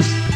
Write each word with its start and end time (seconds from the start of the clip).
you 0.00 0.33